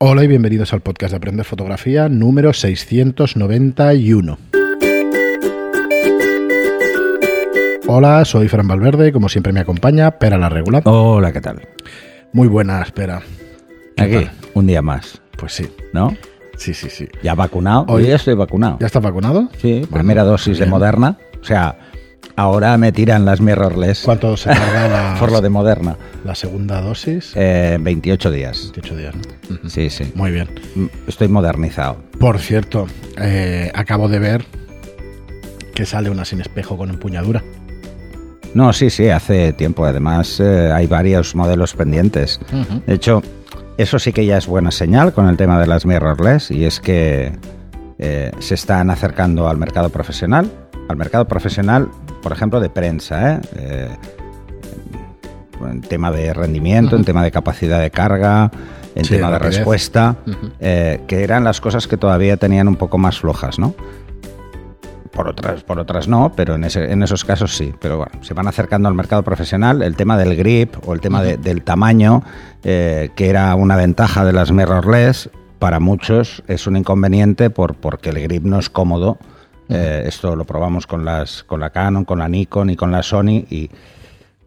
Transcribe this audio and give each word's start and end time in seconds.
Hola 0.00 0.24
y 0.24 0.26
bienvenidos 0.26 0.72
al 0.72 0.80
podcast 0.80 1.12
de 1.12 1.16
Aprender 1.18 1.44
Fotografía 1.46 2.08
número 2.08 2.52
691. 2.52 4.38
Hola, 7.86 8.24
soy 8.24 8.48
Fran 8.48 8.66
Valverde, 8.66 9.12
como 9.12 9.28
siempre 9.28 9.52
me 9.52 9.60
acompaña 9.60 10.10
Pera 10.18 10.36
la 10.36 10.48
Regular. 10.48 10.82
Hola, 10.84 11.32
¿qué 11.32 11.40
tal? 11.40 11.62
Muy 12.32 12.48
buena, 12.48 12.82
espera. 12.82 13.22
Aquí, 13.96 14.26
un 14.54 14.66
día 14.66 14.82
más, 14.82 15.20
Pues 15.38 15.52
sí, 15.52 15.68
¿no? 15.92 16.16
sí, 16.56 16.74
sí, 16.74 16.90
sí. 16.90 17.06
Ya 17.22 17.34
vacunado. 17.34 17.86
Hoy- 17.88 18.06
ya 18.08 18.16
estoy 18.16 18.34
vacunado. 18.34 18.78
¿Ya 18.80 18.86
estás 18.86 19.02
vacunado? 19.02 19.48
Sí, 19.58 19.74
Bueno, 19.82 19.88
primera 19.90 20.24
dosis 20.24 20.58
de. 20.58 20.66
Moderna. 20.66 21.18
O 21.40 21.44
sea, 21.44 21.78
ahora 22.36 22.76
me 22.78 22.92
tiran 22.92 23.24
las 23.24 23.40
mirrorless 23.40 24.02
¿Cuánto 24.04 24.36
se 24.36 24.50
tarda 24.50 24.88
la, 24.88 25.16
por 25.20 25.30
lo 25.32 25.40
de 25.40 25.48
Moderna. 25.50 25.96
la 26.24 26.34
segunda 26.34 26.80
dosis? 26.80 27.32
Eh, 27.36 27.78
28 27.80 28.30
días. 28.30 28.70
28 28.74 28.96
días, 28.96 29.14
¿no? 29.14 29.68
Sí, 29.70 29.90
sí. 29.90 30.10
Muy 30.14 30.30
bien. 30.30 30.48
Mm, 30.74 30.86
Estoy 31.06 31.28
modernizado. 31.28 31.96
Por 32.18 32.38
cierto, 32.38 32.86
eh, 33.20 33.70
acabo 33.74 34.08
de 34.08 34.18
ver 34.18 34.44
que 35.74 35.86
sale 35.86 36.10
una 36.10 36.24
sin 36.24 36.40
espejo 36.40 36.76
con 36.76 36.90
empuñadura. 36.90 37.42
No, 38.54 38.72
sí, 38.72 38.90
sí, 38.90 39.08
hace 39.10 39.52
tiempo. 39.52 39.84
Además, 39.84 40.38
eh, 40.38 40.70
hay 40.72 40.86
varios 40.86 41.34
modelos 41.34 41.74
pendientes. 41.74 42.38
De 42.86 42.94
hecho, 42.94 43.20
eso 43.78 43.98
sí 43.98 44.12
que 44.12 44.24
ya 44.24 44.38
es 44.38 44.46
buena 44.46 44.70
señal 44.70 45.12
con 45.12 45.28
el 45.28 45.36
tema 45.36 45.58
de 45.60 45.66
las 45.66 45.84
mirrorless 45.84 46.52
y 46.52 46.64
es 46.64 46.78
que 46.78 47.32
eh, 47.98 48.30
se 48.38 48.54
están 48.54 48.90
acercando 48.90 49.48
al 49.48 49.56
mercado 49.56 49.88
profesional, 49.88 50.48
al 50.88 50.96
mercado 50.96 51.26
profesional, 51.26 51.88
por 52.24 52.32
ejemplo, 52.32 52.58
de 52.58 52.70
prensa, 52.70 53.34
¿eh? 53.34 53.40
Eh, 53.56 53.88
en 55.70 55.80
tema 55.82 56.10
de 56.10 56.34
rendimiento, 56.34 56.96
en 56.96 57.04
tema 57.04 57.22
de 57.22 57.30
capacidad 57.30 57.80
de 57.80 57.90
carga, 57.90 58.50
en 58.96 59.04
Sí, 59.04 59.14
tema 59.14 59.30
de 59.30 59.38
respuesta, 59.38 60.16
eh, 60.60 61.00
que 61.06 61.22
eran 61.22 61.44
las 61.44 61.60
cosas 61.60 61.86
que 61.86 61.96
todavía 61.96 62.36
tenían 62.36 62.66
un 62.66 62.76
poco 62.76 62.98
más 62.98 63.20
flojas, 63.20 63.58
¿no? 63.58 63.74
Por 65.12 65.28
otras, 65.28 65.62
por 65.62 65.78
otras 65.78 66.08
no, 66.08 66.32
pero 66.34 66.56
en, 66.56 66.64
ese- 66.64 66.90
en 66.90 67.02
esos 67.04 67.24
casos 67.24 67.56
sí. 67.56 67.72
Pero 67.80 67.98
bueno, 67.98 68.12
se 68.22 68.34
van 68.34 68.48
acercando 68.48 68.88
al 68.88 68.94
mercado 68.94 69.22
profesional. 69.22 69.82
El 69.82 69.94
tema 69.94 70.18
del 70.18 70.34
grip 70.34 70.74
o 70.86 70.92
el 70.92 71.00
tema 71.00 71.22
de- 71.22 71.36
del 71.36 71.62
tamaño, 71.62 72.24
eh, 72.64 73.10
que 73.14 73.30
era 73.30 73.54
una 73.54 73.76
ventaja 73.76 74.24
de 74.24 74.32
las 74.32 74.50
mirrorless, 74.50 75.30
para 75.60 75.78
muchos 75.78 76.42
es 76.48 76.66
un 76.66 76.76
inconveniente 76.76 77.48
por, 77.48 77.74
porque 77.76 78.10
el 78.10 78.20
grip 78.22 78.42
no 78.44 78.58
es 78.58 78.68
cómodo. 78.68 79.18
Eh, 79.68 80.04
esto 80.06 80.36
lo 80.36 80.44
probamos 80.44 80.86
con, 80.86 81.04
las, 81.04 81.42
con 81.44 81.60
la 81.60 81.70
Canon, 81.70 82.04
con 82.04 82.18
la 82.18 82.28
Nikon 82.28 82.70
y 82.70 82.76
con 82.76 82.92
la 82.92 83.02
Sony 83.02 83.44
y 83.50 83.70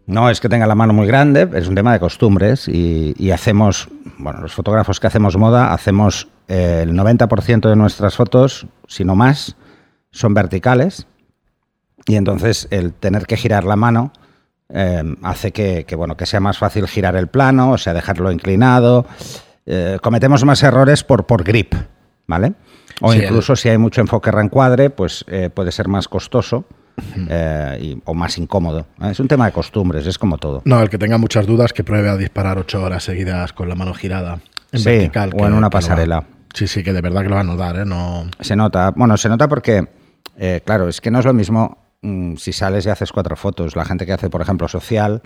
no 0.06 0.30
es 0.30 0.40
que 0.40 0.48
tenga 0.48 0.66
la 0.66 0.74
mano 0.74 0.94
muy 0.94 1.06
grande, 1.06 1.48
es 1.54 1.68
un 1.68 1.74
tema 1.74 1.92
de 1.92 2.00
costumbres 2.00 2.66
y, 2.66 3.30
hacemos, 3.30 3.88
bueno, 4.16 4.40
los 4.40 4.54
fotógrafos 4.54 5.00
que 5.00 5.06
hacemos 5.06 5.36
moda, 5.36 5.74
hacemos 5.74 6.28
eh, 6.48 6.80
el 6.82 6.94
90% 6.94 7.68
de 7.68 7.76
nuestras 7.76 8.16
fotos, 8.16 8.66
si 8.86 9.04
no 9.04 9.14
más, 9.14 9.56
son 10.10 10.32
verticales 10.32 11.06
y 12.06 12.16
entonces 12.16 12.68
el 12.70 12.94
tener 12.94 13.26
que 13.26 13.36
girar 13.36 13.64
la 13.64 13.76
mano 13.76 14.12
eh, 14.70 15.02
hace 15.22 15.52
que, 15.52 15.84
que, 15.84 15.94
bueno, 15.94 16.16
que 16.16 16.24
sea 16.24 16.40
más 16.40 16.56
fácil 16.56 16.88
girar 16.88 17.14
el 17.16 17.28
plano, 17.28 17.72
o 17.72 17.78
sea, 17.78 17.92
dejarlo 17.92 18.32
inclinado. 18.32 19.04
Eh, 19.66 19.98
cometemos 20.02 20.42
más 20.44 20.62
errores 20.62 21.04
por, 21.04 21.26
por 21.26 21.44
grip, 21.44 21.74
¿vale? 22.26 22.54
O 23.00 23.12
Sí, 23.12 23.20
incluso 23.22 23.54
si 23.56 23.68
hay 23.68 23.78
mucho 23.78 24.00
enfoque 24.00 24.30
reencuadre, 24.30 24.90
pues 24.90 25.24
eh, 25.28 25.50
puede 25.52 25.70
ser 25.72 25.88
más 25.88 26.08
costoso 26.08 26.64
eh, 27.28 27.78
y- 27.80 28.02
o 28.04 28.14
más 28.14 28.38
incómodo. 28.38 28.86
¿eh? 29.00 29.10
Es 29.10 29.20
un 29.20 29.28
tema 29.28 29.46
de 29.46 29.52
costumbres, 29.52 30.06
es 30.06 30.18
como 30.18 30.38
todo. 30.38 30.62
No, 30.64 30.80
el 30.82 30.90
que 30.90 30.98
tenga 30.98 31.18
muchas 31.18 31.46
dudas 31.46 31.72
que 31.72 31.84
pruebe 31.84 32.08
a 32.08 32.16
disparar 32.16 32.58
ocho 32.58 32.82
horas 32.82 33.04
seguidas 33.04 33.52
con 33.52 33.68
la 33.68 33.74
mano 33.74 33.94
girada 33.94 34.40
en 34.72 34.80
Sí, 34.80 34.84
vertical. 34.90 35.30
o 35.38 35.46
en 35.46 35.52
una 35.52 35.70
pasarela. 35.70 36.24
Sí, 36.54 36.66
sí, 36.66 36.82
que 36.82 36.92
de 36.92 37.00
verdad 37.00 37.22
que 37.22 37.28
lo 37.28 37.34
va 37.36 37.42
a 37.42 37.44
notar, 37.44 37.76
¿eh? 37.76 37.84
No... 37.84 38.26
Se 38.40 38.56
nota, 38.56 38.90
bueno, 38.96 39.16
se 39.16 39.28
nota 39.28 39.46
porque, 39.48 39.86
eh, 40.36 40.60
claro, 40.64 40.88
es 40.88 41.00
que 41.00 41.10
no 41.10 41.20
es 41.20 41.24
lo 41.24 41.32
mismo 41.34 41.78
mm, 42.02 42.36
si 42.36 42.52
sales 42.52 42.86
y 42.86 42.90
haces 42.90 43.12
cuatro 43.12 43.36
fotos. 43.36 43.76
La 43.76 43.84
gente 43.84 44.06
que 44.06 44.12
hace, 44.12 44.28
por 44.30 44.40
ejemplo, 44.42 44.66
social, 44.66 45.22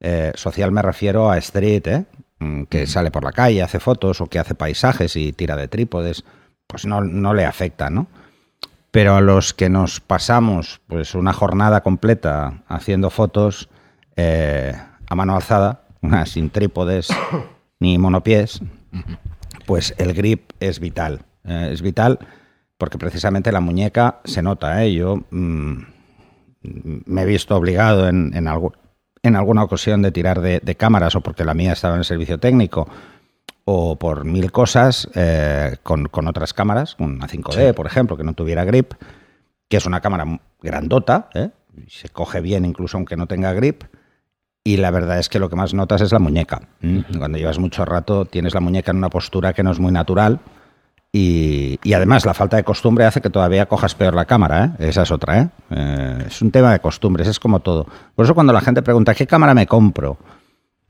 eh, 0.00 0.32
social 0.34 0.72
me 0.72 0.82
refiero 0.82 1.30
a 1.30 1.38
street, 1.38 1.86
¿eh? 1.86 2.04
Mm, 2.40 2.64
que 2.64 2.86
sale 2.86 3.10
por 3.10 3.24
la 3.24 3.32
calle, 3.32 3.62
hace 3.62 3.78
fotos 3.80 4.20
o 4.20 4.26
que 4.26 4.38
hace 4.38 4.54
paisajes 4.54 5.16
y 5.16 5.32
tira 5.32 5.56
de 5.56 5.68
trípodes, 5.68 6.24
pues 6.66 6.86
no, 6.86 7.00
no 7.00 7.34
le 7.34 7.44
afecta, 7.44 7.90
¿no? 7.90 8.06
Pero 8.90 9.16
a 9.16 9.20
los 9.20 9.54
que 9.54 9.68
nos 9.68 10.00
pasamos 10.00 10.80
pues 10.86 11.14
una 11.14 11.32
jornada 11.32 11.82
completa 11.82 12.62
haciendo 12.68 13.10
fotos 13.10 13.68
eh, 14.16 14.72
a 15.08 15.14
mano 15.14 15.34
alzada, 15.34 15.82
sin 16.26 16.50
trípodes 16.50 17.08
ni 17.80 17.98
monopiés, 17.98 18.60
pues 19.66 19.94
el 19.98 20.14
grip 20.14 20.50
es 20.60 20.78
vital. 20.80 21.22
Eh, 21.44 21.70
es 21.72 21.82
vital 21.82 22.18
porque 22.78 22.98
precisamente 22.98 23.52
la 23.52 23.60
muñeca 23.60 24.20
se 24.24 24.42
nota. 24.42 24.84
¿eh? 24.84 24.94
Yo 24.94 25.22
mm, 25.30 25.74
me 27.06 27.22
he 27.22 27.26
visto 27.26 27.56
obligado 27.56 28.08
en, 28.08 28.32
en, 28.34 28.46
algu- 28.46 28.74
en 29.22 29.36
alguna 29.36 29.62
ocasión 29.64 30.02
de 30.02 30.12
tirar 30.12 30.40
de, 30.40 30.60
de 30.60 30.74
cámaras 30.76 31.14
o 31.16 31.20
porque 31.20 31.44
la 31.44 31.54
mía 31.54 31.72
estaba 31.72 31.94
en 31.94 32.00
el 32.00 32.04
servicio 32.04 32.38
técnico 32.38 32.88
o 33.64 33.96
por 33.96 34.24
mil 34.24 34.52
cosas 34.52 35.08
eh, 35.14 35.76
con, 35.82 36.06
con 36.06 36.28
otras 36.28 36.52
cámaras, 36.52 36.94
con 36.96 37.12
una 37.12 37.26
5D, 37.26 37.74
por 37.74 37.86
ejemplo, 37.86 38.16
que 38.16 38.24
no 38.24 38.34
tuviera 38.34 38.64
grip, 38.64 38.94
que 39.68 39.78
es 39.78 39.86
una 39.86 40.00
cámara 40.00 40.40
grandota, 40.60 41.28
¿eh? 41.34 41.50
se 41.88 42.08
coge 42.08 42.40
bien 42.40 42.64
incluso 42.64 42.96
aunque 42.96 43.16
no 43.16 43.26
tenga 43.26 43.52
grip. 43.52 43.84
Y 44.66 44.78
la 44.78 44.90
verdad 44.90 45.18
es 45.18 45.28
que 45.28 45.38
lo 45.38 45.50
que 45.50 45.56
más 45.56 45.74
notas 45.74 46.00
es 46.00 46.10
la 46.12 46.18
muñeca. 46.18 46.62
¿m? 46.80 47.04
Cuando 47.18 47.36
llevas 47.36 47.58
mucho 47.58 47.84
rato 47.84 48.24
tienes 48.24 48.54
la 48.54 48.60
muñeca 48.60 48.92
en 48.92 48.98
una 48.98 49.10
postura 49.10 49.52
que 49.52 49.62
no 49.62 49.70
es 49.70 49.78
muy 49.78 49.92
natural 49.92 50.40
y, 51.12 51.78
y 51.84 51.92
además 51.92 52.24
la 52.24 52.34
falta 52.34 52.56
de 52.56 52.64
costumbre 52.64 53.04
hace 53.04 53.20
que 53.20 53.30
todavía 53.30 53.66
cojas 53.66 53.94
peor 53.94 54.14
la 54.14 54.24
cámara. 54.24 54.76
¿eh? 54.78 54.88
Esa 54.88 55.02
es 55.02 55.10
otra. 55.10 55.50
Eh, 55.70 56.24
es 56.26 56.40
un 56.40 56.50
tema 56.50 56.72
de 56.72 56.80
costumbres, 56.80 57.28
es 57.28 57.38
como 57.38 57.60
todo. 57.60 57.86
Por 58.14 58.24
eso 58.24 58.34
cuando 58.34 58.52
la 58.52 58.62
gente 58.62 58.82
pregunta, 58.82 59.14
¿qué 59.14 59.26
cámara 59.26 59.54
me 59.54 59.66
compro? 59.66 60.16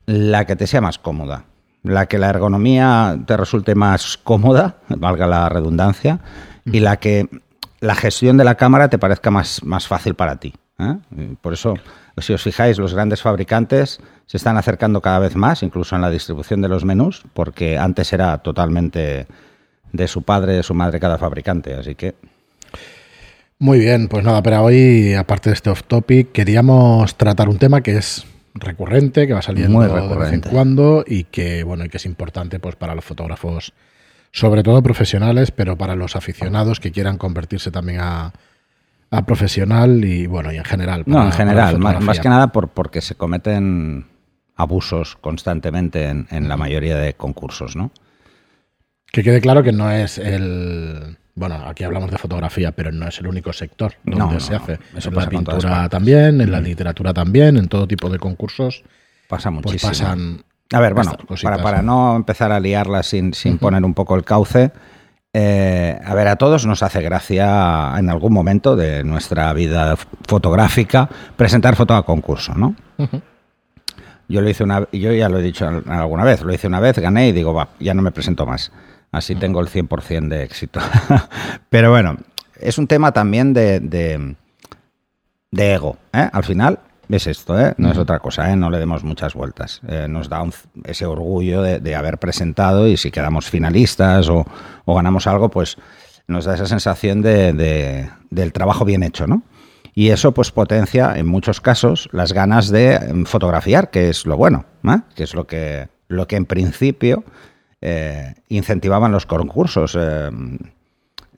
La 0.06 0.46
que 0.46 0.54
te 0.56 0.66
sea 0.66 0.80
más 0.80 0.98
cómoda. 0.98 1.44
La 1.84 2.06
que 2.06 2.18
la 2.18 2.30
ergonomía 2.30 3.16
te 3.26 3.36
resulte 3.36 3.76
más 3.76 4.16
cómoda, 4.16 4.78
valga 4.88 5.26
la 5.26 5.48
redundancia, 5.48 6.18
y 6.64 6.80
la 6.80 6.96
que 6.96 7.28
la 7.80 7.94
gestión 7.94 8.36
de 8.36 8.44
la 8.44 8.56
cámara 8.56 8.88
te 8.88 8.98
parezca 8.98 9.30
más, 9.30 9.62
más 9.62 9.86
fácil 9.86 10.14
para 10.14 10.36
ti. 10.36 10.54
¿eh? 10.78 10.96
Por 11.40 11.52
eso, 11.52 11.74
si 12.18 12.32
os 12.32 12.42
fijáis, 12.42 12.78
los 12.78 12.94
grandes 12.94 13.22
fabricantes 13.22 14.00
se 14.26 14.36
están 14.36 14.56
acercando 14.56 15.00
cada 15.00 15.18
vez 15.18 15.36
más, 15.36 15.62
incluso 15.62 15.94
en 15.94 16.02
la 16.02 16.10
distribución 16.10 16.62
de 16.62 16.68
los 16.68 16.84
menús, 16.84 17.24
porque 17.34 17.78
antes 17.78 18.12
era 18.12 18.38
totalmente 18.38 19.26
de 19.92 20.08
su 20.08 20.22
padre, 20.22 20.54
de 20.54 20.62
su 20.62 20.74
madre 20.74 20.98
cada 20.98 21.18
fabricante. 21.18 21.74
Así 21.74 21.94
que 21.94 22.14
Muy 23.58 23.78
bien, 23.78 24.08
pues 24.08 24.24
nada, 24.24 24.42
pero 24.42 24.62
hoy, 24.62 25.14
aparte 25.14 25.50
de 25.50 25.54
este 25.54 25.70
off 25.70 25.84
topic, 25.84 26.32
queríamos 26.32 27.16
tratar 27.16 27.48
un 27.48 27.58
tema 27.58 27.82
que 27.82 27.98
es 27.98 28.26
recurrente, 28.54 29.26
que 29.26 29.34
va 29.34 29.42
saliendo 29.42 29.78
Muy 29.78 29.86
de 29.86 30.16
vez 30.16 30.32
en 30.32 30.40
cuando 30.40 31.04
y 31.06 31.24
que, 31.24 31.64
bueno, 31.64 31.84
y 31.84 31.88
que 31.88 31.96
es 31.96 32.06
importante 32.06 32.60
pues 32.60 32.76
para 32.76 32.94
los 32.94 33.04
fotógrafos, 33.04 33.72
sobre 34.30 34.62
todo 34.62 34.82
profesionales, 34.82 35.50
pero 35.50 35.76
para 35.76 35.96
los 35.96 36.16
aficionados 36.16 36.80
que 36.80 36.92
quieran 36.92 37.18
convertirse 37.18 37.70
también 37.70 38.00
a, 38.00 38.32
a 39.10 39.26
profesional 39.26 40.04
y, 40.04 40.26
bueno, 40.26 40.52
y 40.52 40.56
en 40.56 40.64
general. 40.64 41.02
No, 41.06 41.24
en 41.24 41.32
general, 41.32 41.78
más, 41.78 42.00
más 42.00 42.20
que 42.20 42.28
nada 42.28 42.48
por, 42.48 42.68
porque 42.68 43.00
se 43.00 43.16
cometen 43.16 44.06
abusos 44.56 45.16
constantemente 45.16 46.08
en, 46.08 46.26
en 46.30 46.48
la 46.48 46.56
mayoría 46.56 46.96
de 46.96 47.14
concursos, 47.14 47.76
¿no? 47.76 47.90
Que 49.14 49.22
quede 49.22 49.40
claro 49.40 49.62
que 49.62 49.72
no 49.72 49.90
es 49.90 50.18
el. 50.18 51.18
Bueno, 51.36 51.56
aquí 51.66 51.82
hablamos 51.82 52.10
de 52.10 52.18
fotografía, 52.18 52.70
pero 52.72 52.92
no 52.92 53.08
es 53.08 53.18
el 53.18 53.26
único 53.26 53.52
sector 53.52 53.94
donde 54.04 54.18
No, 54.18 54.32
no, 54.34 54.40
se 54.40 54.52
no. 54.52 54.58
hace. 54.58 54.78
Eso 54.96 55.08
en 55.08 55.14
la 55.14 55.20
pasa 55.20 55.30
pintura 55.30 55.88
también, 55.88 56.40
en 56.40 56.52
la 56.52 56.60
literatura 56.60 57.12
también, 57.12 57.56
en 57.56 57.66
todo 57.68 57.88
tipo 57.88 58.08
de 58.08 58.18
concursos, 58.18 58.84
Pasa 59.28 59.50
pues 59.50 59.64
muchísimo. 59.66 59.90
pasan. 59.90 60.44
A 60.72 60.80
ver, 60.80 60.94
bueno, 60.94 61.12
cositas, 61.26 61.50
para, 61.58 61.62
para 61.62 61.82
¿no? 61.82 62.10
no 62.10 62.16
empezar 62.16 62.52
a 62.52 62.60
liarla 62.60 63.02
sin, 63.02 63.34
sin 63.34 63.58
poner 63.58 63.84
un 63.84 63.94
poco 63.94 64.14
el 64.16 64.24
cauce, 64.24 64.70
eh, 65.32 65.98
a 66.04 66.14
ver, 66.14 66.28
a 66.28 66.36
todos 66.36 66.64
nos 66.66 66.82
hace 66.84 67.02
gracia 67.02 67.92
en 67.98 68.08
algún 68.10 68.32
momento 68.32 68.76
de 68.76 69.02
nuestra 69.02 69.52
vida 69.52 69.96
fotográfica 70.28 71.08
presentar 71.36 71.74
foto 71.74 71.94
a 71.94 72.04
concurso, 72.06 72.54
¿no? 72.54 72.76
Yo 74.28 74.40
lo 74.40 74.48
hice 74.48 74.64
una 74.64 74.86
yo 74.92 75.12
ya 75.12 75.28
lo 75.28 75.38
he 75.38 75.42
dicho 75.42 75.66
al- 75.68 75.84
alguna 75.88 76.24
vez, 76.24 76.42
lo 76.42 76.52
hice 76.54 76.66
una 76.66 76.80
vez, 76.80 76.98
gané 76.98 77.28
y 77.28 77.32
digo, 77.32 77.52
va, 77.52 77.68
ya 77.80 77.92
no 77.94 78.02
me 78.02 78.10
presento 78.12 78.46
más. 78.46 78.70
Así 79.14 79.34
tengo 79.34 79.60
el 79.60 79.68
100% 79.68 80.28
de 80.28 80.42
éxito. 80.42 80.80
Pero 81.70 81.90
bueno, 81.90 82.16
es 82.60 82.78
un 82.78 82.86
tema 82.86 83.12
también 83.12 83.52
de, 83.52 83.80
de, 83.80 84.34
de 85.50 85.72
ego, 85.74 85.96
¿eh? 86.12 86.28
Al 86.32 86.44
final 86.44 86.80
es 87.08 87.26
esto, 87.26 87.58
¿eh? 87.60 87.74
No 87.78 87.92
es 87.92 87.98
otra 87.98 88.18
cosa, 88.18 88.50
¿eh? 88.50 88.56
No 88.56 88.70
le 88.70 88.78
demos 88.78 89.04
muchas 89.04 89.34
vueltas. 89.34 89.80
Nos 90.08 90.28
da 90.28 90.42
un- 90.42 90.52
ese 90.84 91.06
orgullo 91.06 91.62
de, 91.62 91.78
de 91.80 91.94
haber 91.94 92.18
presentado 92.18 92.88
y 92.88 92.96
si 92.96 93.10
quedamos 93.10 93.48
finalistas 93.50 94.28
o, 94.28 94.44
o 94.84 94.94
ganamos 94.94 95.26
algo, 95.26 95.48
pues 95.50 95.76
nos 96.26 96.44
da 96.46 96.54
esa 96.54 96.66
sensación 96.66 97.22
de, 97.22 97.52
de- 97.52 98.10
del 98.30 98.52
trabajo 98.52 98.84
bien 98.84 99.02
hecho, 99.02 99.26
¿no? 99.26 99.42
Y 99.94 100.08
eso 100.08 100.32
pues 100.32 100.50
potencia 100.50 101.12
en 101.16 101.26
muchos 101.26 101.60
casos 101.60 102.08
las 102.10 102.32
ganas 102.32 102.68
de 102.68 102.94
em, 102.96 103.24
fotografiar, 103.26 103.90
que 103.90 104.08
es 104.08 104.26
lo 104.26 104.36
bueno, 104.36 104.64
que 105.14 105.22
es 105.22 105.34
lo 105.34 105.46
que, 105.46 105.88
lo 106.08 106.26
que 106.26 106.34
en 106.34 106.46
principio 106.46 107.22
eh, 107.86 108.34
incentivaban 108.48 109.12
los 109.12 109.26
concursos. 109.26 109.94
Eh, 110.00 110.30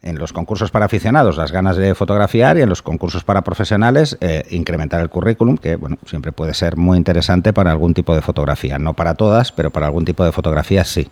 en 0.03 0.19
los 0.21 0.33
concursos 0.33 0.71
para 0.71 0.85
aficionados 0.85 1.37
las 1.37 1.51
ganas 1.51 1.77
de 1.77 1.93
fotografiar 1.97 2.57
y 2.57 2.61
en 2.61 2.69
los 2.69 2.83
concursos 2.83 3.25
para 3.25 3.43
profesionales 3.43 4.17
eh, 4.21 4.45
incrementar 4.51 5.01
el 5.01 5.11
currículum, 5.11 5.57
que 5.57 5.75
bueno, 5.75 5.99
siempre 6.07 6.31
puede 6.31 6.55
ser 6.55 6.77
muy 6.77 6.97
interesante 6.97 7.53
para 7.53 7.73
algún 7.73 7.93
tipo 7.93 8.15
de 8.15 8.23
fotografía. 8.23 8.79
No 8.79 8.95
para 8.95 9.15
todas, 9.15 9.51
pero 9.51 9.73
para 9.73 9.87
algún 9.87 10.05
tipo 10.05 10.25
de 10.25 10.31
fotografía 10.31 10.85
sí. 10.85 11.11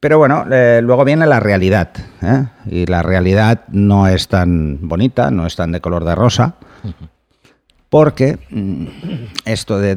Pero 0.00 0.16
bueno, 0.16 0.46
luego 0.46 1.04
viene 1.04 1.26
la 1.26 1.40
realidad. 1.40 1.90
Y 2.64 2.86
la 2.86 3.02
realidad 3.02 3.64
no 3.68 4.08
es 4.08 4.28
tan 4.28 4.78
bonita, 4.88 5.30
no 5.30 5.46
es 5.46 5.56
tan 5.56 5.72
de 5.72 5.82
color 5.82 6.04
de 6.04 6.14
rosa 6.14 6.54
porque 7.88 8.38
mm, 8.50 8.86
esto 9.44 9.78
de 9.78 9.96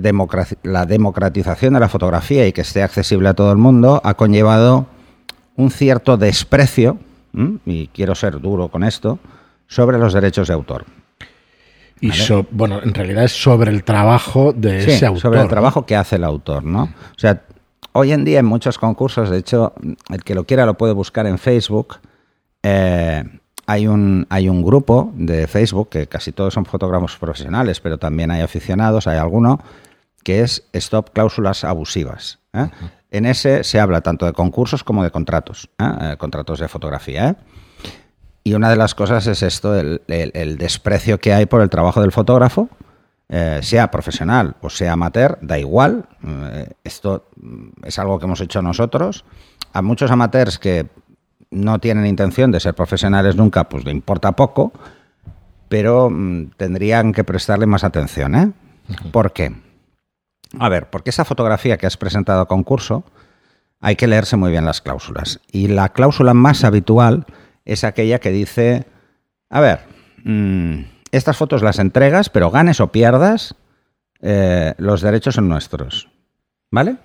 la 0.63 0.85
democratización 0.85 1.73
de 1.73 1.79
la 1.79 1.89
fotografía 1.89 2.47
y 2.47 2.53
que 2.53 2.61
esté 2.61 2.83
accesible 2.83 3.29
a 3.29 3.33
todo 3.33 3.51
el 3.51 3.57
mundo 3.57 4.01
ha 4.03 4.13
conllevado 4.13 4.87
un 5.55 5.71
cierto 5.71 6.15
desprecio, 6.15 6.97
y 7.65 7.87
quiero 7.87 8.15
ser 8.15 8.39
duro 8.39 8.69
con 8.69 8.83
esto, 8.83 9.19
sobre 9.67 9.97
los 9.97 10.13
derechos 10.13 10.47
de 10.47 10.53
autor. 10.53 10.85
Y 12.01 12.11
bueno, 12.51 12.81
en 12.81 12.93
realidad 12.93 13.25
es 13.25 13.33
sobre 13.33 13.71
el 13.71 13.83
trabajo 13.83 14.53
de 14.53 14.79
ese 14.79 15.05
autor. 15.05 15.21
Sobre 15.21 15.41
el 15.41 15.49
trabajo 15.49 15.85
que 15.85 15.97
hace 15.97 16.15
el 16.15 16.23
autor, 16.23 16.63
¿no? 16.63 16.83
O 16.83 17.19
sea, 17.19 17.43
hoy 17.91 18.13
en 18.13 18.23
día 18.23 18.39
en 18.39 18.45
muchos 18.45 18.77
concursos, 18.77 19.29
de 19.29 19.37
hecho, 19.37 19.73
el 20.09 20.23
que 20.23 20.33
lo 20.33 20.45
quiera 20.45 20.65
lo 20.65 20.75
puede 20.75 20.93
buscar 20.93 21.27
en 21.27 21.37
Facebook. 21.37 21.97
Eh, 22.63 23.23
hay 23.69 23.85
un, 23.85 24.25
hay 24.31 24.49
un 24.49 24.63
grupo 24.63 25.11
de 25.13 25.45
Facebook, 25.45 25.89
que 25.89 26.07
casi 26.07 26.31
todos 26.31 26.55
son 26.55 26.65
fotógrafos 26.65 27.17
profesionales, 27.17 27.79
pero 27.79 27.99
también 27.99 28.31
hay 28.31 28.41
aficionados, 28.41 29.05
hay 29.05 29.19
alguno, 29.19 29.59
que 30.23 30.41
es 30.41 30.63
Stop 30.73 31.11
Cláusulas 31.11 31.63
Abusivas. 31.63 32.39
¿eh? 32.53 32.67
En 33.11 33.27
ese 33.27 33.63
se 33.63 33.79
habla 33.79 34.01
tanto 34.01 34.25
de 34.25 34.33
concursos 34.33 34.83
como 34.83 35.03
de 35.03 35.11
contratos, 35.11 35.69
¿eh? 35.77 35.83
Eh, 36.01 36.15
contratos 36.17 36.57
de 36.57 36.67
fotografía. 36.67 37.35
Y 38.43 38.55
una 38.55 38.71
de 38.71 38.75
las 38.75 38.95
cosas 38.95 39.27
es 39.27 39.43
esto, 39.43 39.75
el, 39.77 40.01
desprecio 40.57 41.19
que 41.19 41.33
hay 41.33 41.45
por 41.45 41.61
el 41.61 41.69
trabajo 41.69 42.01
del 42.01 42.11
fotógrafo, 42.11 42.69
sea 43.61 43.91
profesional 43.91 44.55
o 44.61 44.71
sea 44.71 44.93
amateur, 44.93 45.37
da 45.41 45.59
igual. 45.59 46.05
esto 46.83 47.29
es 47.83 47.99
algo 47.99 48.17
que 48.17 48.25
hemos 48.25 48.41
hecho 48.41 48.63
nosotros. 48.63 49.25
A 49.73 49.83
muchos 49.83 50.09
amateurs 50.09 50.57
que 50.57 50.87
no 51.51 51.79
tienen 51.79 52.05
intención 52.05 52.51
de 52.51 52.59
ser 52.59 52.75
profesionales 52.75 53.35
nunca, 53.35 53.69
pues 53.69 53.85
le 53.85 53.91
importa 53.91 54.33
poco, 54.33 54.71
pero 55.67 56.09
mm, 56.09 56.51
tendrían 56.57 57.13
que 57.13 57.23
prestarle 57.23 57.65
más 57.65 57.83
atención. 57.83 58.35
¿eh? 58.35 58.51
¿Por 59.11 59.33
qué? 59.33 59.55
A 60.59 60.69
ver, 60.69 60.89
porque 60.89 61.11
esa 61.11 61.25
fotografía 61.25 61.77
que 61.77 61.87
has 61.87 61.97
presentado 61.97 62.41
a 62.41 62.47
concurso, 62.47 63.03
hay 63.79 63.95
que 63.95 64.07
leerse 64.07 64.35
muy 64.35 64.51
bien 64.51 64.65
las 64.65 64.81
cláusulas. 64.81 65.39
Y 65.51 65.67
la 65.67 65.89
cláusula 65.89 66.33
más 66.33 66.63
habitual 66.63 67.25
es 67.65 67.83
aquella 67.83 68.19
que 68.19 68.31
dice, 68.31 68.85
a 69.49 69.59
ver, 69.59 69.81
mm, 70.23 70.81
estas 71.11 71.37
fotos 71.37 71.61
las 71.61 71.79
entregas, 71.79 72.29
pero 72.29 72.51
ganes 72.51 72.79
o 72.79 72.91
pierdas, 72.91 73.55
eh, 74.21 74.73
los 74.77 75.01
derechos 75.01 75.35
son 75.35 75.47
nuestros. 75.47 76.09
¿Vale? 76.71 76.97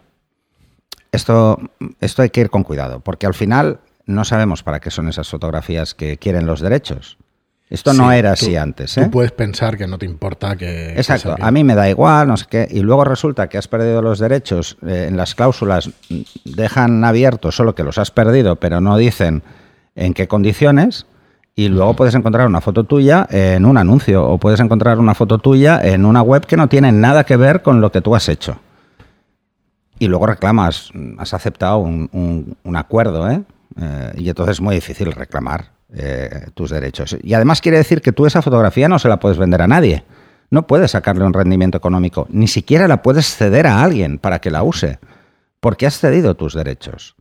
Esto, 1.13 1.59
esto 2.01 2.23
hay 2.23 2.31
que 2.31 2.43
ir 2.43 2.51
con 2.51 2.65
cuidado, 2.65 3.01
porque 3.01 3.27
al 3.27 3.35
final 3.35 3.81
no 4.07 4.25
sabemos 4.25 4.63
para 4.63 4.81
qué 4.81 4.91
son 4.91 5.09
esas 5.09 5.29
fotografías 5.29 5.95
que 5.95 6.17
quieren 6.19 6.47
los 6.47 6.61
derechos. 6.61 7.19
Esto 7.71 7.95
no 7.95 8.13
era 8.13 8.33
así 8.33 8.57
antes. 8.57 8.97
¿eh? 8.99 9.05
Tú 9.05 9.11
puedes 9.11 9.33
pensar 9.33 9.77
que 9.77 9.87
no 9.87 9.99
te 9.99 10.07
importa 10.07 10.55
que. 10.55 10.93
Exacto, 10.93 11.35
a 11.41 11.51
mí 11.51 11.65
me 11.65 11.75
da 11.75 11.89
igual, 11.89 12.29
no 12.29 12.37
sé 12.37 12.47
qué. 12.49 12.69
Y 12.71 12.81
luego 12.81 13.05
resulta 13.05 13.49
que 13.49 13.59
has 13.59 13.69
perdido 13.69 14.03
los 14.03 14.19
derechos. 14.19 14.77
Eh, 14.87 15.07
en 15.09 15.17
las 15.17 15.35
cláusulas 15.35 15.91
dejan 16.45 17.03
abiertos 17.05 17.57
solo 17.57 17.75
que 17.75 17.83
los 17.83 17.99
has 17.99 18.11
perdido, 18.11 18.57
pero 18.57 18.81
no 18.81 18.97
dicen 18.97 19.43
en 19.95 20.15
qué 20.15 20.29
condiciones. 20.29 21.07
Y 21.57 21.69
luego 21.69 21.95
puedes 21.95 22.15
encontrar 22.15 22.47
una 22.47 22.61
foto 22.61 22.85
tuya 22.85 23.27
en 23.31 23.65
un 23.65 23.79
anuncio 23.79 24.29
o 24.29 24.39
puedes 24.39 24.61
encontrar 24.61 24.99
una 24.99 25.15
foto 25.15 25.39
tuya 25.39 25.81
en 25.83 26.05
una 26.05 26.21
web 26.21 26.47
que 26.47 26.57
no 26.57 26.69
tiene 26.69 26.93
nada 26.93 27.25
que 27.25 27.37
ver 27.37 27.63
con 27.63 27.81
lo 27.81 27.91
que 27.93 28.01
tú 28.01 28.15
has 28.15 28.29
hecho. 28.29 28.59
Y 29.99 30.09
luego 30.09 30.27
reclamas, 30.27 30.91
has 31.19 31.33
aceptado 31.33 31.79
un, 31.79 32.57
un 32.63 32.77
acuerdo, 32.77 33.31
¿eh? 33.31 33.43
Eh, 33.81 34.13
y 34.19 34.29
entonces 34.29 34.57
es 34.57 34.61
muy 34.61 34.77
difícil 34.77 35.13
reclamar 35.13 35.73
eh, 35.93 36.49
tus 36.55 36.71
derechos. 36.71 37.17
Y 37.23 37.35
además 37.35 37.61
quiere 37.61 37.79
decir 37.79 38.01
que 38.01 38.13
tú 38.13 38.27
esa 38.27 38.43
fotografía 38.43 38.89
no 38.89 38.99
se 38.99 39.09
la 39.09 39.19
puedes 39.19 39.39
vender 39.39 39.63
a 39.63 39.67
nadie. 39.67 40.05
No 40.51 40.67
puedes 40.67 40.93
sacarle 40.93 41.25
un 41.25 41.33
rendimiento 41.33 41.79
económico. 41.79 42.27
Ni 42.31 42.47
siquiera 42.47 42.87
la 42.87 43.03
puedes 43.03 43.35
ceder 43.35 43.67
a 43.67 43.83
alguien 43.83 44.19
para 44.19 44.41
que 44.41 44.51
la 44.51 44.63
use. 44.63 44.99
Porque 45.61 45.87
has 45.87 45.99
cedido 45.99 46.37
tus 46.37 46.55
derechos. 46.55 47.17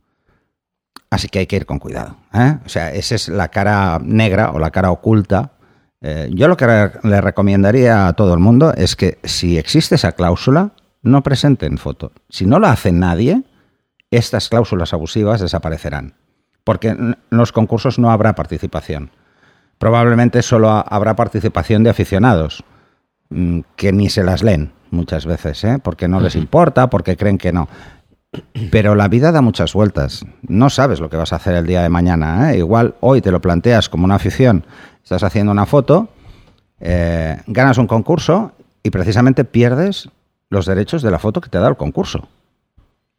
Así 1.10 1.28
que 1.28 1.40
hay 1.40 1.46
que 1.46 1.56
ir 1.56 1.66
con 1.66 1.78
cuidado. 1.78 2.16
¿eh? 2.32 2.58
O 2.64 2.68
sea, 2.68 2.92
esa 2.92 3.14
es 3.14 3.28
la 3.28 3.48
cara 3.48 3.98
negra 4.02 4.50
o 4.50 4.58
la 4.58 4.70
cara 4.70 4.90
oculta. 4.90 5.52
yo 6.30 6.48
lo 6.48 6.56
que 6.56 6.90
le 7.02 7.20
recomendaría 7.20 8.08
a 8.08 8.12
todo 8.12 8.34
el 8.34 8.40
mundo 8.40 8.74
es 8.74 8.94
que 8.94 9.18
si 9.24 9.56
existe 9.56 9.94
esa 9.94 10.12
cláusula, 10.12 10.72
no 11.02 11.22
presenten 11.22 11.78
foto. 11.78 12.12
Si 12.28 12.46
no 12.46 12.58
la 12.58 12.72
hace 12.72 12.92
nadie, 12.92 13.42
estas 14.10 14.48
cláusulas 14.48 14.92
abusivas 14.92 15.40
desaparecerán 15.40 16.14
porque 16.64 16.88
en 16.88 17.16
los 17.30 17.52
concursos 17.52 17.98
no 17.98 18.10
habrá 18.10 18.34
participación. 18.34 19.10
Probablemente 19.78 20.42
solo 20.42 20.70
habrá 20.70 21.14
participación 21.14 21.84
de 21.84 21.90
aficionados, 21.90 22.64
mm, 23.30 23.60
que 23.76 23.92
ni 23.92 24.08
se 24.08 24.24
las 24.24 24.42
leen 24.42 24.72
muchas 24.90 25.26
veces, 25.26 25.62
¿eh? 25.64 25.78
porque 25.82 26.08
no 26.08 26.20
les 26.20 26.36
importa, 26.36 26.88
porque 26.88 27.16
creen 27.16 27.38
que 27.38 27.52
no. 27.52 27.68
Pero 28.70 28.94
la 28.94 29.08
vida 29.08 29.30
da 29.30 29.42
muchas 29.42 29.74
vueltas. 29.74 30.24
No 30.42 30.70
sabes 30.70 31.00
lo 31.00 31.08
que 31.08 31.16
vas 31.16 31.32
a 31.32 31.36
hacer 31.36 31.54
el 31.54 31.66
día 31.66 31.82
de 31.82 31.88
mañana. 31.88 32.52
¿eh? 32.52 32.58
Igual 32.58 32.94
hoy 33.00 33.20
te 33.20 33.30
lo 33.30 33.40
planteas 33.40 33.88
como 33.88 34.04
una 34.04 34.16
afición, 34.16 34.64
estás 35.02 35.22
haciendo 35.22 35.52
una 35.52 35.66
foto, 35.66 36.08
eh, 36.80 37.40
ganas 37.46 37.78
un 37.78 37.86
concurso 37.86 38.52
y 38.82 38.90
precisamente 38.90 39.44
pierdes 39.44 40.08
los 40.50 40.66
derechos 40.66 41.02
de 41.02 41.10
la 41.10 41.18
foto 41.18 41.40
que 41.40 41.48
te 41.48 41.58
ha 41.58 41.60
dado 41.60 41.72
el 41.72 41.76
concurso, 41.76 42.28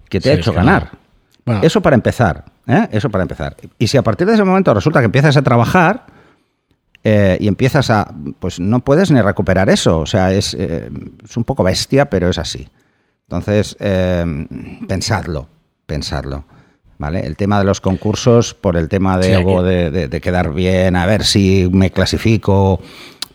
que 0.10 0.20
te 0.20 0.32
ha 0.32 0.34
hecho 0.34 0.54
ganar. 0.54 1.05
Eso 1.62 1.82
para 1.82 1.96
empezar. 1.96 2.46
¿eh? 2.68 2.88
Eso 2.92 3.10
para 3.10 3.22
empezar. 3.22 3.56
Y 3.78 3.88
si 3.88 3.98
a 3.98 4.02
partir 4.02 4.26
de 4.28 4.34
ese 4.34 4.44
momento 4.44 4.74
resulta 4.74 5.00
que 5.00 5.06
empiezas 5.06 5.38
a 5.38 5.42
trabajar 5.42 6.06
eh, 7.04 7.38
y 7.40 7.48
empiezas 7.48 7.90
a. 7.92 8.12
Pues 8.40 8.60
no 8.60 8.80
puedes 8.80 9.12
ni 9.12 9.22
recuperar 9.22 9.70
eso. 9.70 10.00
O 10.00 10.06
sea, 10.06 10.34
es, 10.34 10.56
eh, 10.56 10.90
es 11.24 11.38
un 11.38 11.44
poco 11.44 11.64
bestia, 11.64 12.10
pero 12.10 12.30
es 12.30 12.40
así. 12.40 12.68
Entonces, 13.28 13.76
pensadlo, 14.88 15.48
pensadlo. 15.86 16.46
¿Vale? 16.98 17.26
El 17.26 17.36
tema 17.36 17.60
de 17.60 17.66
los 17.66 17.82
concursos, 17.82 18.54
por 18.54 18.78
el 18.78 18.88
tema 18.88 19.18
de, 19.18 19.92
de, 19.92 20.08
de, 20.08 20.22
quedar 20.22 20.54
bien, 20.54 20.96
a 20.96 21.06
ver 21.06 21.26
si 21.26 21.68
me 21.70 21.92
clasifico, 21.92 22.80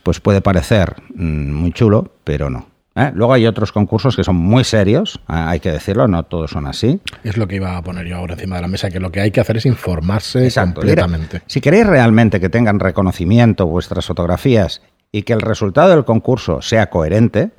pues 0.02 0.18
puede 0.20 0.40
parecer 0.40 0.96
mm, 1.14 1.52
muy 1.52 1.72
chulo, 1.72 2.10
pero 2.24 2.48
no. 2.48 2.69
¿Eh? 2.94 3.10
Luego 3.14 3.32
hay 3.32 3.46
otros 3.46 3.72
concursos 3.72 4.16
que 4.16 4.24
son 4.24 4.36
muy 4.36 4.64
serios, 4.64 5.20
¿eh? 5.28 5.32
hay 5.32 5.60
que 5.60 5.70
decirlo, 5.70 6.08
no 6.08 6.22
todos 6.24 6.50
son 6.50 6.66
así. 6.66 7.00
Es 7.24 7.36
lo 7.36 7.46
que 7.46 7.56
iba 7.56 7.76
a 7.76 7.82
poner 7.82 8.06
yo 8.06 8.16
ahora 8.16 8.34
encima 8.34 8.56
de 8.56 8.62
la 8.62 8.68
mesa, 8.68 8.90
que 8.90 9.00
lo 9.00 9.10
que 9.10 9.20
hay 9.20 9.30
que 9.30 9.40
hacer 9.40 9.56
es 9.56 9.66
informarse 9.66 10.52
completamente. 10.52 11.42
si 11.46 11.60
queréis 11.60 11.86
realmente 11.86 12.40
que 12.40 12.48
tengan 12.48 12.80
reconocimiento 12.80 13.66
vuestras 13.66 14.06
fotografías 14.06 14.82
y 15.12 15.22
que 15.22 15.32
el 15.32 15.40
resultado 15.40 15.90
del 15.90 16.04
concurso 16.04 16.62
sea 16.62 16.90
coherente, 16.90 17.50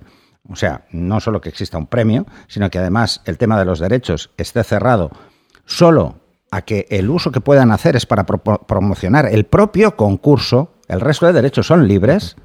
o 0.49 0.55
sea, 0.55 0.85
no 0.91 1.19
solo 1.19 1.41
que 1.41 1.49
exista 1.49 1.77
un 1.77 1.87
premio, 1.87 2.25
sino 2.47 2.69
que 2.69 2.79
además 2.79 3.21
el 3.25 3.37
tema 3.37 3.59
de 3.59 3.65
los 3.65 3.79
derechos 3.79 4.31
esté 4.37 4.63
cerrado 4.63 5.11
solo 5.65 6.15
a 6.51 6.63
que 6.63 6.85
el 6.89 7.09
uso 7.09 7.31
que 7.31 7.39
puedan 7.39 7.71
hacer 7.71 7.95
es 7.95 8.05
para 8.05 8.25
promocionar 8.25 9.25
el 9.27 9.45
propio 9.45 9.95
concurso, 9.95 10.73
el 10.89 10.99
resto 10.99 11.25
de 11.25 11.33
derechos 11.33 11.67
son 11.67 11.87
libres, 11.87 12.35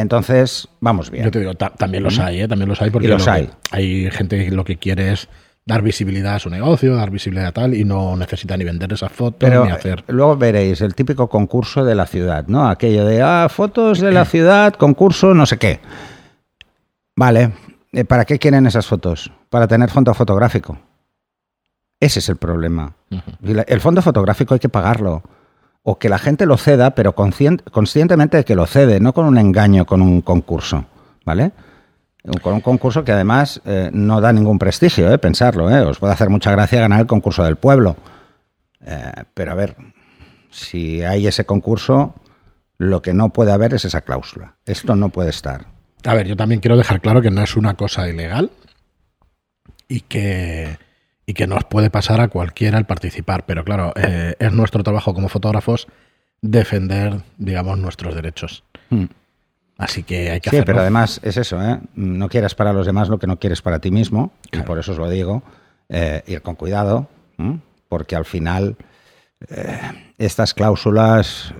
entonces, 0.00 0.68
vamos 0.80 1.10
bien. 1.10 1.24
Yo 1.24 1.30
te 1.30 1.40
digo, 1.40 1.54
también 1.54 2.02
los 2.02 2.18
hay, 2.18 2.42
¿eh? 2.42 2.48
También 2.48 2.68
los 2.68 2.80
hay 2.80 2.90
porque 2.90 3.08
los 3.08 3.26
hay. 3.26 3.50
hay 3.70 4.10
gente 4.10 4.44
que 4.44 4.50
lo 4.52 4.64
que 4.64 4.76
quiere 4.76 5.12
es 5.12 5.28
dar 5.66 5.82
visibilidad 5.82 6.36
a 6.36 6.38
su 6.38 6.48
negocio, 6.48 6.94
dar 6.94 7.10
visibilidad 7.10 7.48
a 7.48 7.52
tal, 7.52 7.74
y 7.74 7.84
no 7.84 8.16
necesita 8.16 8.56
ni 8.56 8.64
vender 8.64 8.92
esas 8.92 9.12
fotos 9.12 9.50
ni 9.50 9.70
hacer. 9.70 10.04
Luego 10.06 10.36
veréis 10.36 10.80
el 10.80 10.94
típico 10.94 11.28
concurso 11.28 11.84
de 11.84 11.94
la 11.94 12.06
ciudad, 12.06 12.46
¿no? 12.46 12.68
Aquello 12.68 13.04
de, 13.04 13.20
ah, 13.22 13.48
fotos 13.50 14.00
de 14.00 14.12
la 14.12 14.24
ciudad, 14.24 14.74
concurso, 14.74 15.34
no 15.34 15.46
sé 15.46 15.58
qué. 15.58 15.80
Vale, 17.16 17.52
eh, 17.92 18.04
¿para 18.04 18.24
qué 18.24 18.38
quieren 18.38 18.66
esas 18.66 18.86
fotos? 18.86 19.32
Para 19.50 19.66
tener 19.66 19.90
fondo 19.90 20.14
fotográfico. 20.14 20.78
Ese 22.00 22.20
es 22.20 22.28
el 22.28 22.36
problema. 22.36 22.94
El 23.66 23.80
fondo 23.80 24.00
fotográfico 24.00 24.54
hay 24.54 24.60
que 24.60 24.68
pagarlo 24.68 25.22
o 25.90 25.98
que 25.98 26.10
la 26.10 26.18
gente 26.18 26.44
lo 26.44 26.58
ceda, 26.58 26.94
pero 26.94 27.14
conscientemente 27.14 28.36
de 28.36 28.44
que 28.44 28.54
lo 28.54 28.66
cede, 28.66 29.00
no 29.00 29.14
con 29.14 29.24
un 29.24 29.38
engaño, 29.38 29.86
con 29.86 30.02
un 30.02 30.20
concurso, 30.20 30.84
¿vale? 31.24 31.52
Con 32.42 32.52
un 32.52 32.60
concurso 32.60 33.02
que 33.02 33.12
además 33.12 33.62
eh, 33.64 33.88
no 33.90 34.20
da 34.20 34.30
ningún 34.30 34.58
prestigio, 34.58 35.10
¿eh? 35.10 35.16
pensarlo, 35.16 35.70
¿eh? 35.70 35.80
Os 35.80 35.98
puede 35.98 36.12
hacer 36.12 36.28
mucha 36.28 36.50
gracia 36.50 36.80
ganar 36.80 37.00
el 37.00 37.06
concurso 37.06 37.42
del 37.42 37.56
pueblo. 37.56 37.96
Eh, 38.84 39.12
pero 39.32 39.52
a 39.52 39.54
ver, 39.54 39.76
si 40.50 41.02
hay 41.02 41.26
ese 41.26 41.46
concurso, 41.46 42.14
lo 42.76 43.00
que 43.00 43.14
no 43.14 43.30
puede 43.30 43.52
haber 43.52 43.72
es 43.72 43.86
esa 43.86 44.02
cláusula. 44.02 44.56
Esto 44.66 44.94
no 44.94 45.08
puede 45.08 45.30
estar. 45.30 45.68
A 46.04 46.12
ver, 46.12 46.26
yo 46.26 46.36
también 46.36 46.60
quiero 46.60 46.76
dejar 46.76 47.00
claro 47.00 47.22
que 47.22 47.30
no 47.30 47.42
es 47.42 47.56
una 47.56 47.72
cosa 47.72 48.06
ilegal 48.06 48.50
y 49.88 50.02
que 50.02 50.76
y 51.28 51.34
que 51.34 51.46
nos 51.46 51.64
puede 51.64 51.90
pasar 51.90 52.22
a 52.22 52.28
cualquiera 52.28 52.78
el 52.78 52.86
participar. 52.86 53.44
Pero 53.44 53.62
claro, 53.62 53.92
eh, 53.96 54.34
es 54.38 54.50
nuestro 54.54 54.82
trabajo 54.82 55.12
como 55.12 55.28
fotógrafos 55.28 55.86
defender, 56.40 57.20
digamos, 57.36 57.78
nuestros 57.78 58.14
derechos. 58.14 58.64
Mm. 58.88 59.04
Así 59.76 60.04
que 60.04 60.30
hay 60.30 60.40
que 60.40 60.48
Sí, 60.48 60.56
hacerlo. 60.56 60.64
pero 60.64 60.80
además 60.80 61.20
es 61.22 61.36
eso, 61.36 61.62
¿eh? 61.62 61.80
No 61.94 62.30
quieras 62.30 62.54
para 62.54 62.72
los 62.72 62.86
demás 62.86 63.10
lo 63.10 63.18
que 63.18 63.26
no 63.26 63.38
quieres 63.38 63.60
para 63.60 63.78
ti 63.78 63.90
mismo, 63.90 64.32
y 64.52 64.60
por 64.62 64.78
eso 64.78 64.92
os 64.92 64.98
lo 64.98 65.10
digo, 65.10 65.42
eh, 65.90 66.22
ir 66.26 66.40
con 66.40 66.54
cuidado, 66.54 67.08
porque 67.90 68.16
al 68.16 68.24
final 68.24 68.76
eh, 69.50 69.78
estas 70.16 70.54
cláusulas 70.54 71.52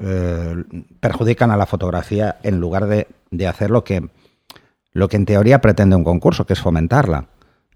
perjudican 1.00 1.50
a 1.50 1.58
la 1.58 1.66
fotografía 1.66 2.38
en 2.42 2.58
lugar 2.58 2.87
de, 2.87 3.06
de 3.30 3.46
hacer 3.46 3.70
lo 3.70 3.84
que, 3.84 4.08
lo 4.92 5.08
que 5.08 5.16
en 5.18 5.26
teoría 5.26 5.60
pretende 5.60 5.94
un 5.94 6.04
concurso, 6.04 6.46
que 6.46 6.54
es 6.54 6.60
fomentarla. 6.60 7.26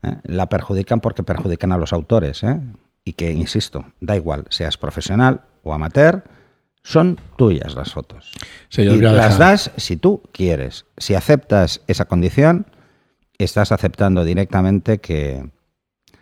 ¿Eh? 0.03 0.17
La 0.25 0.49
perjudican 0.49 1.01
porque 1.01 1.23
perjudican 1.23 1.73
a 1.73 1.79
los 1.79 1.93
autores. 1.93 2.43
¿eh? 2.43 2.61
Y 3.05 3.15
que, 3.15 3.33
insisto, 3.33 3.85
da 4.01 4.17
igual, 4.17 4.45
seas 4.51 4.77
profesional 4.77 5.43
o 5.63 5.75
amateur, 5.75 6.25
son 6.83 7.19
tuyas 7.37 7.75
las 7.75 7.93
fotos. 7.93 8.33
Sí, 8.69 8.83
Y 8.83 9.01
las 9.01 9.39
das 9.39 9.71
si 9.77 9.97
tú 9.97 10.23
quieres. 10.33 10.85
Si 10.97 11.15
aceptas 11.15 11.81
esa 11.87 12.05
condición, 12.07 12.67
estás 13.39 13.73
aceptando 13.73 14.25
directamente 14.25 14.99
que, 14.99 15.49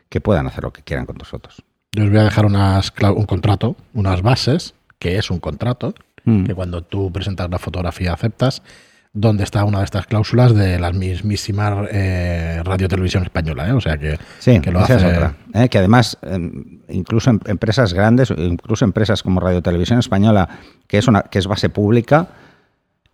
que 0.09 0.21
puedan 0.21 0.47
hacer 0.47 0.65
lo 0.65 0.73
que 0.73 0.83
quieran 0.83 1.07
con 1.07 1.17
tus 1.17 1.29
fotos. 1.29 1.63
Yo 1.93 2.05
os 2.05 2.11
voy 2.11 2.19
a 2.21 2.25
dejar 2.25 2.47
unas, 2.47 2.93
un 3.03 3.27
contrato, 3.27 3.77
unas 3.95 4.23
bases, 4.23 4.75
que 4.99 5.17
es 5.19 5.31
un 5.31 5.41
contrato, 5.41 5.95
Mm. 6.25 6.45
que 6.45 6.55
cuando 6.55 6.83
tú 6.83 7.11
presentas 7.11 7.49
la 7.51 7.59
fotografía 7.59 8.13
aceptas, 8.13 8.63
donde 9.13 9.43
está 9.43 9.65
una 9.65 9.79
de 9.79 9.85
estas 9.85 10.07
cláusulas 10.07 10.55
de 10.55 10.79
la 10.79 10.93
mismísima 10.93 11.85
eh, 11.91 12.63
Radio 12.65 12.89
Televisión 12.89 13.25
Española. 13.25 13.69
¿eh? 13.69 13.73
O 13.73 13.81
sea 13.81 13.99
que, 13.99 14.19
Sí, 14.39 14.61
que 14.61 14.71
lo 14.71 14.81
hace. 14.81 14.97
es 14.97 15.05
otra. 15.05 15.35
¿eh? 15.53 15.69
Que 15.69 15.79
además, 15.79 16.17
em, 16.23 16.81
incluso 16.89 17.31
en 17.31 17.41
empresas 17.47 17.93
grandes, 17.93 18.31
incluso 18.37 18.85
empresas 18.85 19.23
como 19.23 19.41
Radio 19.41 19.63
Televisión 19.63 19.99
Española, 19.99 20.49
que 20.87 20.99
es, 20.99 21.09
una, 21.09 21.23
que 21.23 21.41
es 21.41 21.47
base 21.47 21.69
pública, 21.69 22.29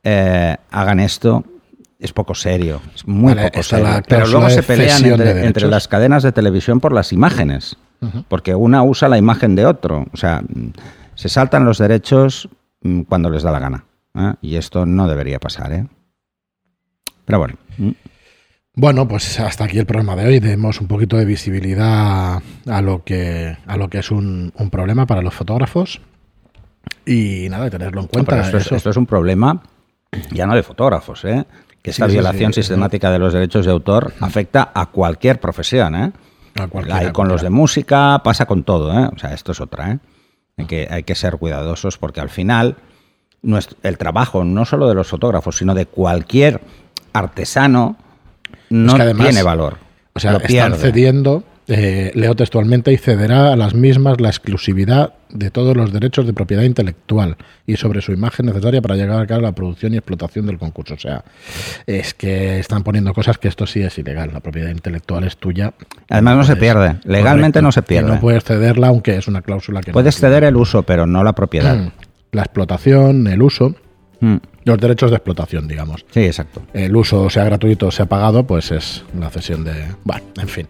eh, 0.02 0.56
hagan 0.70 1.00
esto. 1.00 1.44
Es 1.98 2.12
poco 2.12 2.34
serio, 2.34 2.82
es 2.94 3.06
muy 3.08 3.32
Vale, 3.32 3.50
poco 3.50 3.62
serio. 3.62 4.02
Pero 4.06 4.26
luego 4.26 4.50
se 4.50 4.62
pelean 4.62 5.02
de 5.02 5.46
entre, 5.46 5.66
las 5.66 5.88
cadenas 5.88 6.22
de 6.22 6.30
televisión 6.30 6.78
por 6.78 6.92
las 6.92 7.10
imágenes, 7.10 7.78
porque 8.28 8.54
una 8.54 8.82
usa 8.82 9.08
la 9.08 9.16
imagen 9.16 9.56
de 9.56 9.64
otro. 9.64 10.04
O 10.12 10.16
sea, 10.18 10.42
se 11.14 11.30
saltan 11.30 11.64
los 11.64 11.78
derechos 11.78 12.50
mm, 12.82 13.00
cuando 13.02 13.30
les 13.30 13.42
da 13.42 13.50
la 13.50 13.60
gana. 13.60 13.84
¿Eh? 14.16 14.35
Y 14.42 14.56
esto 14.56 14.87
no 14.87 15.06
debería 15.08 15.38
pasar. 15.38 15.73
¿eh? 15.73 15.87
Pero 17.25 17.38
bueno. 17.38 17.54
Bueno, 18.75 19.08
pues 19.08 19.40
hasta 19.40 19.64
aquí 19.64 19.78
el 19.78 19.87
programa 19.87 20.16
de 20.16 20.26
hoy. 20.26 20.40
Demos 20.40 20.80
un 20.80 20.87
poquito 20.87 21.16
de 21.16 21.25
visibilidad 21.25 22.42
a 22.66 22.82
lo 22.82 23.04
que, 23.04 23.56
a 23.66 23.76
lo 23.76 23.88
que 23.88 23.99
es 23.99 24.11
un, 24.11 24.52
un 24.56 24.70
problema 24.70 25.06
para 25.06 25.23
los 25.23 25.35
fotógrafos. 25.35 26.00
Y 27.04 27.49
nada, 27.49 27.70
tenerlo 27.70 28.02
en 28.02 28.06
cuenta. 28.08 28.40
esto, 28.40 28.58
es, 28.58 28.66
eso. 28.66 28.76
esto 28.76 28.90
es 28.90 28.96
un 28.96 29.06
problema 29.06 29.62
ya 30.30 30.46
no 30.46 30.54
de 30.54 30.62
fotógrafos, 30.62 31.25
¿eh? 31.25 31.44
Que 31.82 31.90
esta 31.90 32.06
Sí, 32.06 32.12
violación 32.12 32.52
sí. 32.52 32.62
sistemática 32.62 33.11
de 33.11 33.18
los 33.18 33.32
derechos 33.32 33.66
de 33.66 33.73
autor 33.73 34.12
afecta 34.20 34.70
a 34.75 34.87
cualquier 34.87 35.40
profesión, 35.40 35.94
¿eh? 35.94 36.12
A 36.58 36.68
cualquiera, 36.68 37.00
Hay 37.00 37.12
con 37.12 37.28
los 37.28 37.42
de 37.42 37.50
música, 37.50 38.20
pasa 38.25 38.46
con 38.46 38.64
todo, 38.64 38.92
¿eh? 38.99 39.08
O 39.14 39.18
sea, 39.18 39.35
esto 39.35 39.52
es 39.52 39.61
otra, 39.61 39.92
¿eh? 39.92 39.99
Hay 40.56 40.66
que, 40.66 40.88
hay 40.90 41.02
que 41.02 41.14
ser 41.14 41.37
cuidadosos 41.37 41.99
porque 41.99 42.20
al 42.20 42.30
final 42.30 42.76
nuestro- 43.43 43.76
el 43.83 43.99
trabajo 43.99 44.45
no 44.45 44.64
solo 44.64 44.88
de 44.88 44.95
los 44.95 45.07
fotógrafos, 45.09 45.57
sino 45.57 45.75
de 45.75 45.87
cualquier 45.87 46.61
artesano 47.12 47.97
no 48.71 48.95
que 48.97 49.02
además, 49.02 49.28
tiene 49.28 49.43
valor. 49.43 49.76
O 50.14 50.21
sea, 50.21 50.33
Lo 50.33 50.38
están 50.38 50.49
pierde. 50.49 50.76
cediendo, 50.78 51.45
eh, 51.69 52.11
leo 52.14 52.35
textualmente, 52.35 52.93
y 52.93 52.97
cederá 52.97 53.52
a 53.52 53.57
las 53.57 53.75
mismas 53.75 54.21
la 54.21 54.28
exclusividad 54.28 55.14
de 55.28 55.50
todos 55.50 55.76
los 55.76 55.93
derechos 55.93 56.25
de 56.26 56.33
propiedad 56.33 56.62
intelectual 56.62 57.37
y 57.66 57.76
sobre 57.76 58.00
su 58.00 58.12
imagen 58.12 58.47
necesaria 58.47 58.81
para 58.81 58.95
llegar 58.95 59.21
a 59.21 59.26
cabo 59.26 59.43
la 59.43 59.52
producción 59.52 59.93
y 59.93 59.97
explotación 59.97 60.47
del 60.47 60.59
concurso. 60.59 60.95
O 60.95 60.99
sea, 60.99 61.25
es 61.87 62.14
que 62.14 62.59
están 62.61 62.83
poniendo 62.85 63.12
cosas 63.12 63.37
que 63.38 63.49
esto 63.49 63.66
sí 63.66 63.83
es 63.83 63.99
ilegal. 63.99 64.31
La 64.33 64.40
propiedad 64.40 64.71
intelectual 64.71 65.25
es 65.25 65.37
tuya. 65.37 65.75
Además 66.09 66.37
no 66.37 66.45
se 66.45 66.57
pierde. 66.57 66.97
Legalmente 67.05 67.59
Correcto. 67.61 67.62
no 67.62 67.73
se 67.73 67.81
Y 67.81 67.83
pierde. 67.83 68.11
no 68.14 68.21
puedes 68.21 68.45
cederla, 68.45 68.88
aunque 68.88 69.16
es 69.16 69.26
una 69.28 69.43
cláusula 69.43 69.81
que 69.81 69.93
Puedes 69.93 70.16
ceder 70.16 70.45
el 70.45 70.57
uso, 70.57 70.85
pero 70.85 71.07
no 71.07 71.23
la 71.25 71.35
propiedad. 71.35 71.93
La 72.37 72.43
explotación, 72.43 73.26
el 73.26 73.43
uso, 73.43 73.75
Mm. 74.19 74.37
los 74.64 74.78
derechos 74.78 75.11
de 75.11 75.16
explotación, 75.16 75.69
digamos. 75.69 76.07
Sí, 76.11 76.21
exacto. 76.21 76.62
el 76.73 76.97
uso 76.97 77.28
sea 77.28 77.45
gratuito 77.45 77.88
o 77.88 77.90
sea 77.90 78.07
pagado, 78.07 78.47
pues 78.47 78.71
es 78.71 79.05
la 79.19 79.28
cesión 79.28 79.62
de... 79.62 79.75
Bueno, 80.05 80.23
en 80.40 80.49
fin. 80.49 80.66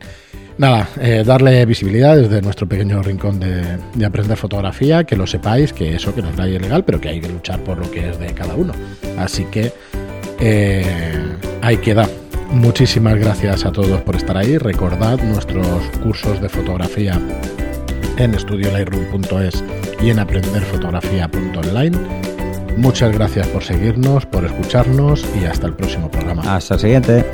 Nada, 0.59 0.89
eh, 1.01 1.23
darle 1.25 1.65
visibilidad 1.65 2.17
desde 2.17 2.43
nuestro 2.43 2.67
pequeño 2.67 3.03
rincón 3.03 3.39
de, 3.39 3.63
de 3.95 4.05
aprender 4.05 4.37
fotografía, 4.37 5.05
que 5.05 5.15
lo 5.15 5.29
sepáis, 5.29 5.73
que 5.73 5.95
eso 5.95 6.13
que 6.13 6.23
no 6.23 6.31
es 6.31 6.37
ley 6.37 6.57
ilegal, 6.57 6.85
pero 6.85 7.01
que 7.01 7.09
hay 7.09 7.21
que 7.21 7.29
luchar 7.29 7.61
por 7.61 7.79
lo 7.79 7.89
que 7.89 8.09
es 8.09 8.19
de 8.19 8.27
cada 8.35 8.55
uno. 8.57 8.73
Así 9.17 9.45
que 9.45 9.73
eh, 10.41 10.85
ahí 11.63 11.77
queda. 11.77 12.09
Muchísimas 12.51 13.17
gracias 13.17 13.65
a 13.65 13.71
todos 13.71 14.01
por 14.03 14.17
estar 14.17 14.37
ahí. 14.37 14.59
Recordad 14.59 15.21
nuestros 15.23 15.67
cursos 16.03 16.41
de 16.41 16.49
fotografía 16.49 17.21
en 18.19 18.35
estudiolightroom.es 18.35 19.65
y 20.03 20.11
en 20.11 20.19
aprenderfotografía.online. 20.19 21.97
Muchas 22.77 23.13
gracias 23.13 23.47
por 23.49 23.63
seguirnos, 23.63 24.27
por 24.27 24.45
escucharnos 24.45 25.25
y 25.41 25.47
hasta 25.47 25.67
el 25.67 25.75
próximo 25.75 26.11
programa. 26.11 26.57
Hasta 26.57 26.75
el 26.75 26.81
siguiente. 26.81 27.25